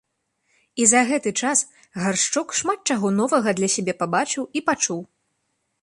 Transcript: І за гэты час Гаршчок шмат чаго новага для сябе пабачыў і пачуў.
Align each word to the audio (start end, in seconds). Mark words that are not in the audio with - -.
І 0.83 0.87
за 0.91 1.01
гэты 1.09 1.33
час 1.41 1.59
Гаршчок 2.05 2.57
шмат 2.61 2.79
чаго 2.95 3.07
новага 3.21 3.49
для 3.61 3.69
сябе 3.75 3.93
пабачыў 4.01 4.43
і 4.57 4.69
пачуў. 4.73 4.99